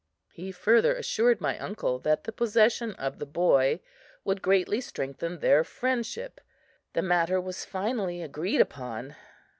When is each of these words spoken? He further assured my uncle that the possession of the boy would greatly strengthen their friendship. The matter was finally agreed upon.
He 0.31 0.51
further 0.51 0.95
assured 0.95 1.41
my 1.41 1.59
uncle 1.59 1.99
that 1.99 2.23
the 2.23 2.31
possession 2.31 2.93
of 2.93 3.19
the 3.19 3.25
boy 3.27 3.81
would 4.23 4.41
greatly 4.41 4.81
strengthen 4.81 5.37
their 5.41 5.63
friendship. 5.63 6.41
The 6.93 7.03
matter 7.03 7.39
was 7.39 7.65
finally 7.65 8.23
agreed 8.23 8.61
upon. 8.61 9.15